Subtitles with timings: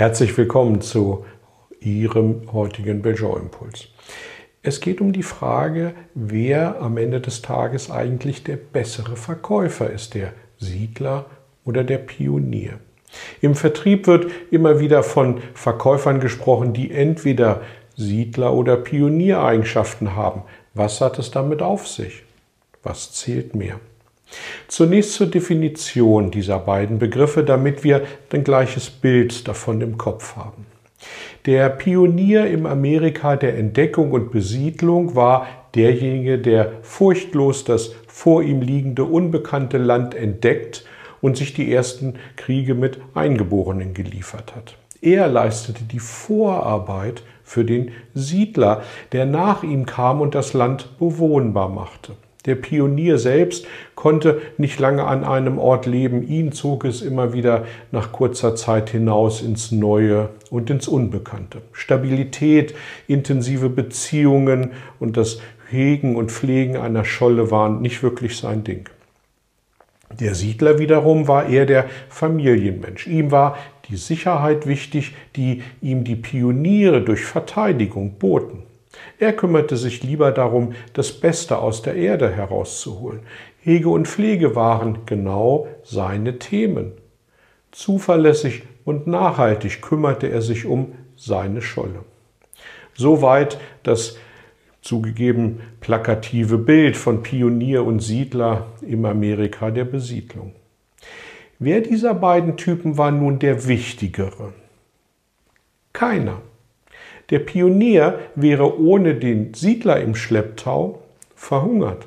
[0.00, 1.26] Herzlich willkommen zu
[1.78, 3.88] Ihrem heutigen Belgian Impuls.
[4.62, 10.14] Es geht um die Frage, wer am Ende des Tages eigentlich der bessere Verkäufer ist,
[10.14, 11.26] der Siedler
[11.66, 12.80] oder der Pionier.
[13.42, 17.60] Im Vertrieb wird immer wieder von Verkäufern gesprochen, die entweder
[17.94, 20.44] Siedler- oder Pioniereigenschaften haben.
[20.72, 22.22] Was hat es damit auf sich?
[22.82, 23.78] Was zählt mehr?
[24.68, 28.02] Zunächst zur Definition dieser beiden Begriffe, damit wir
[28.32, 30.66] ein gleiches Bild davon im Kopf haben.
[31.46, 38.60] Der Pionier im Amerika der Entdeckung und Besiedlung war derjenige, der furchtlos das vor ihm
[38.60, 40.84] liegende unbekannte Land entdeckt
[41.20, 44.76] und sich die ersten Kriege mit Eingeborenen geliefert hat.
[45.00, 51.68] Er leistete die Vorarbeit für den Siedler, der nach ihm kam und das Land bewohnbar
[51.68, 52.12] machte.
[52.46, 57.66] Der Pionier selbst konnte nicht lange an einem Ort leben, ihn zog es immer wieder
[57.92, 61.60] nach kurzer Zeit hinaus ins Neue und ins Unbekannte.
[61.72, 62.74] Stabilität,
[63.06, 68.88] intensive Beziehungen und das Hegen und Pflegen einer Scholle waren nicht wirklich sein Ding.
[70.18, 73.06] Der Siedler wiederum war eher der Familienmensch.
[73.06, 73.56] Ihm war
[73.88, 78.64] die Sicherheit wichtig, die ihm die Pioniere durch Verteidigung boten.
[79.20, 83.20] Er kümmerte sich lieber darum, das Beste aus der Erde herauszuholen.
[83.60, 86.92] Hege und Pflege waren genau seine Themen.
[87.70, 92.02] Zuverlässig und nachhaltig kümmerte er sich um seine Scholle.
[92.94, 94.16] Soweit das
[94.80, 100.54] zugegeben plakative Bild von Pionier und Siedler im Amerika der Besiedlung.
[101.58, 104.54] Wer dieser beiden Typen war nun der wichtigere?
[105.92, 106.40] Keiner.
[107.30, 111.02] Der Pionier wäre ohne den Siedler im Schlepptau
[111.34, 112.06] verhungert.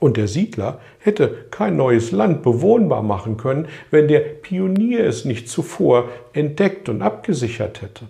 [0.00, 5.48] Und der Siedler hätte kein neues Land bewohnbar machen können, wenn der Pionier es nicht
[5.48, 8.06] zuvor entdeckt und abgesichert hätte.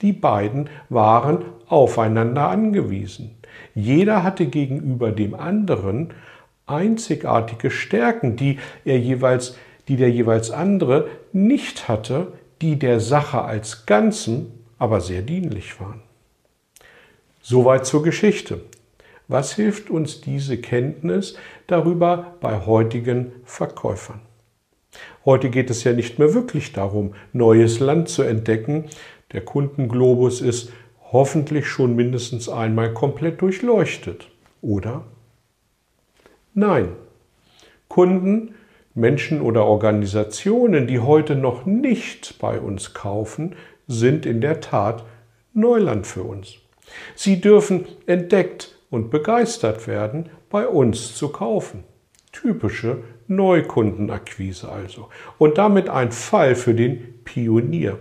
[0.00, 3.36] Die beiden waren aufeinander angewiesen.
[3.74, 6.12] Jeder hatte gegenüber dem anderen
[6.66, 9.56] einzigartige Stärken, die er jeweils,
[9.88, 12.28] die der jeweils andere nicht hatte,
[12.62, 16.02] die der Sache als Ganzen aber sehr dienlich waren.
[17.42, 18.60] Soweit zur Geschichte.
[19.28, 21.36] Was hilft uns diese Kenntnis
[21.66, 24.20] darüber bei heutigen Verkäufern?
[25.24, 28.84] Heute geht es ja nicht mehr wirklich darum, neues Land zu entdecken.
[29.32, 30.72] Der Kundenglobus ist
[31.12, 34.28] hoffentlich schon mindestens einmal komplett durchleuchtet,
[34.60, 35.04] oder?
[36.52, 36.88] Nein.
[37.88, 38.54] Kunden,
[38.94, 43.56] Menschen oder Organisationen, die heute noch nicht bei uns kaufen,
[43.86, 45.04] sind in der Tat
[45.52, 46.56] Neuland für uns.
[47.14, 51.84] Sie dürfen entdeckt und begeistert werden, bei uns zu kaufen.
[52.32, 55.08] Typische Neukundenakquise also.
[55.38, 57.98] Und damit ein Fall für den Pionier.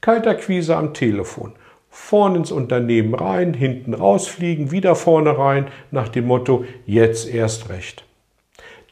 [0.00, 1.52] Kaltakquise am Telefon.
[1.90, 8.04] Vorne ins Unternehmen rein, hinten rausfliegen, wieder vorne rein, nach dem Motto, jetzt erst recht.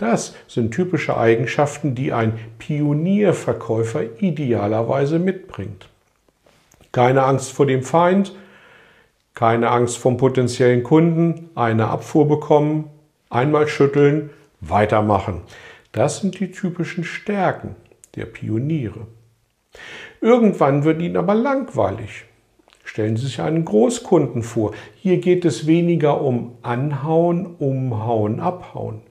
[0.03, 5.89] Das sind typische Eigenschaften, die ein Pionierverkäufer idealerweise mitbringt.
[6.91, 8.35] Keine Angst vor dem Feind,
[9.35, 12.91] keine Angst vom potenziellen Kunden, eine Abfuhr bekommen,
[13.31, 14.31] einmal schütteln,
[14.61, 15.43] weitermachen.
[15.93, 17.77] Das sind die typischen Stärken
[18.17, 19.07] der Pioniere.
[20.21, 22.25] Irgendwann wird ihnen aber langweilig.
[22.83, 24.73] Stellen Sie sich einen Großkunden vor.
[24.97, 29.03] Hier geht es weniger um Anhauen, Umhauen, Abhauen.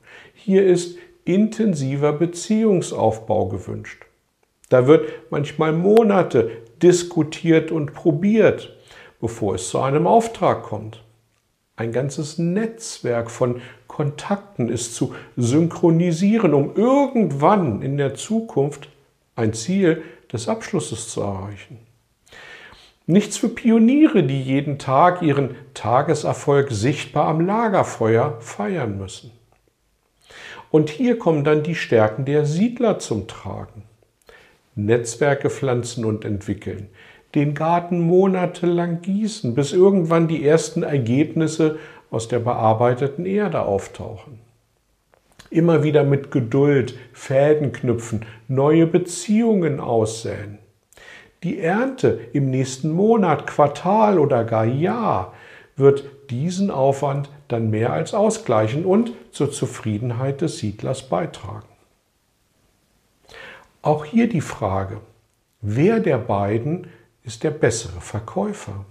[0.44, 4.06] Hier ist intensiver Beziehungsaufbau gewünscht.
[4.70, 6.50] Da wird manchmal Monate
[6.82, 8.76] diskutiert und probiert,
[9.20, 11.04] bevor es zu einem Auftrag kommt.
[11.76, 18.90] Ein ganzes Netzwerk von Kontakten ist zu synchronisieren, um irgendwann in der Zukunft
[19.36, 20.02] ein Ziel
[20.34, 21.78] des Abschlusses zu erreichen.
[23.06, 29.32] Nichts für Pioniere, die jeden Tag ihren Tageserfolg sichtbar am Lagerfeuer feiern müssen.
[30.72, 33.84] Und hier kommen dann die Stärken der Siedler zum Tragen.
[34.76, 36.88] Netzwerke pflanzen und entwickeln,
[37.36, 41.78] den Garten monatelang gießen, bis irgendwann die ersten Ergebnisse
[42.10, 44.40] aus der bearbeiteten Erde auftauchen.
[45.50, 50.60] Immer wieder mit Geduld Fäden knüpfen, neue Beziehungen aussäen.
[51.44, 55.34] Die Ernte im nächsten Monat, Quartal oder gar Jahr
[55.82, 61.68] wird diesen Aufwand dann mehr als ausgleichen und zur Zufriedenheit des Siedlers beitragen.
[63.82, 65.02] Auch hier die Frage,
[65.62, 66.88] wer der beiden
[67.24, 68.86] ist der bessere Verkäufer?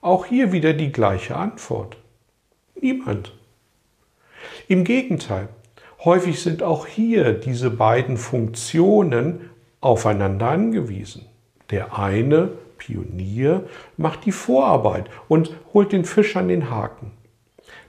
[0.00, 1.96] Auch hier wieder die gleiche Antwort.
[2.80, 3.32] Niemand.
[4.68, 5.48] Im Gegenteil,
[6.04, 9.50] häufig sind auch hier diese beiden Funktionen
[9.80, 11.26] aufeinander angewiesen.
[11.70, 13.64] Der eine, Pionier,
[13.96, 17.12] macht die Vorarbeit und holt den Fisch an den Haken.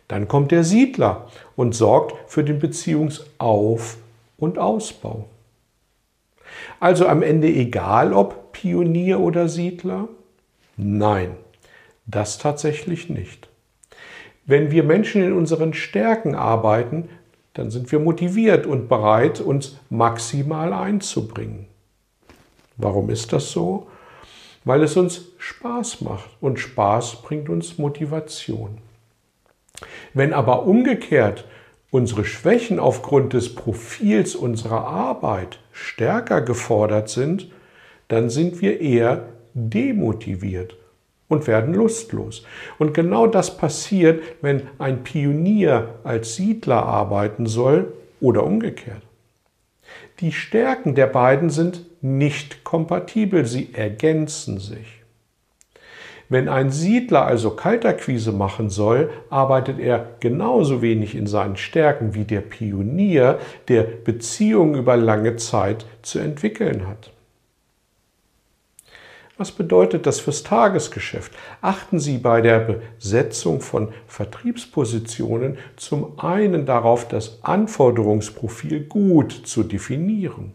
[0.07, 3.97] Dann kommt der Siedler und sorgt für den Beziehungsauf-
[4.37, 5.25] und Ausbau.
[6.79, 10.07] Also am Ende egal ob Pionier oder Siedler?
[10.77, 11.37] Nein,
[12.07, 13.49] das tatsächlich nicht.
[14.45, 17.09] Wenn wir Menschen in unseren Stärken arbeiten,
[17.53, 21.67] dann sind wir motiviert und bereit, uns maximal einzubringen.
[22.77, 23.87] Warum ist das so?
[24.65, 28.77] Weil es uns Spaß macht und Spaß bringt uns Motivation.
[30.13, 31.45] Wenn aber umgekehrt
[31.91, 37.49] unsere Schwächen aufgrund des Profils unserer Arbeit stärker gefordert sind,
[38.09, 40.75] dann sind wir eher demotiviert
[41.27, 42.43] und werden lustlos.
[42.77, 49.01] Und genau das passiert, wenn ein Pionier als Siedler arbeiten soll oder umgekehrt.
[50.19, 54.99] Die Stärken der beiden sind nicht kompatibel, sie ergänzen sich.
[56.29, 62.23] Wenn ein Siedler also Kaltakquise machen soll, arbeitet er genauso wenig in seinen Stärken wie
[62.23, 67.11] der Pionier, der Beziehungen über lange Zeit zu entwickeln hat.
[69.39, 71.31] Was bedeutet das fürs Tagesgeschäft?
[71.61, 80.51] Achten Sie bei der Besetzung von Vertriebspositionen zum einen darauf, das Anforderungsprofil gut zu definieren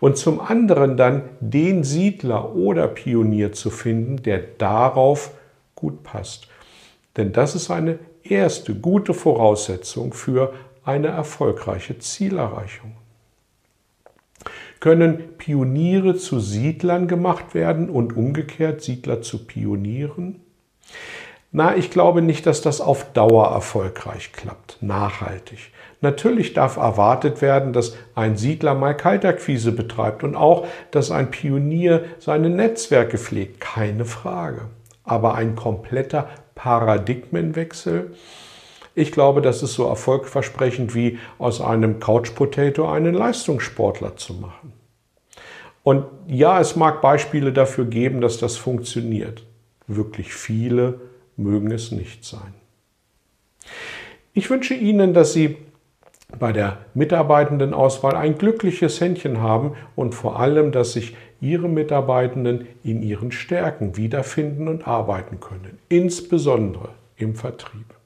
[0.00, 5.30] und zum anderen dann den Siedler oder Pionier zu finden, der darauf
[5.76, 6.48] gut passt.
[7.16, 10.52] Denn das ist eine erste gute Voraussetzung für
[10.82, 12.96] eine erfolgreiche Zielerreichung.
[14.80, 20.40] Können Pioniere zu Siedlern gemacht werden und umgekehrt Siedler zu Pionieren?
[21.50, 25.72] Na, ich glaube nicht, dass das auf Dauer erfolgreich klappt, nachhaltig.
[26.00, 32.04] Natürlich darf erwartet werden, dass ein Siedler mal Kaltakquise betreibt und auch, dass ein Pionier
[32.18, 34.66] seine Netzwerke pflegt, keine Frage.
[35.04, 38.14] Aber ein kompletter Paradigmenwechsel,
[38.98, 44.72] ich glaube, das ist so erfolgversprechend wie aus einem Couch Potato einen Leistungssportler zu machen.
[45.82, 49.46] Und ja, es mag Beispiele dafür geben, dass das funktioniert.
[49.86, 51.00] Wirklich viele
[51.36, 52.52] mögen es nicht sein.
[54.34, 55.56] Ich wünsche Ihnen, dass Sie
[56.38, 63.02] bei der Mitarbeitendenauswahl ein glückliches Händchen haben und vor allem, dass sich Ihre Mitarbeitenden in
[63.02, 67.97] ihren Stärken wiederfinden und arbeiten können, insbesondere im Vertrieb.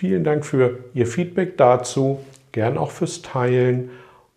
[0.00, 2.20] Vielen Dank für Ihr Feedback dazu,
[2.52, 3.90] gern auch fürs Teilen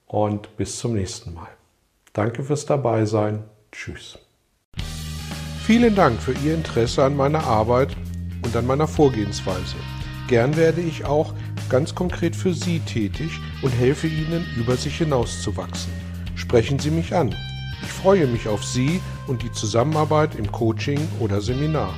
[0.08, 1.50] und bis zum nächsten Mal.
[2.14, 3.44] Danke fürs Dabeisein.
[3.72, 4.18] Tschüss.
[5.64, 7.90] Vielen Dank für Ihr Interesse an meiner Arbeit
[8.44, 9.76] und an meiner Vorgehensweise.
[10.28, 11.32] Gern werde ich auch
[11.70, 13.30] ganz konkret für Sie tätig
[13.62, 15.94] und helfe Ihnen, über sich hinauszuwachsen.
[16.34, 17.36] Sprechen Sie mich an.
[17.84, 21.94] Ich freue mich auf Sie und die Zusammenarbeit im Coaching oder Seminar.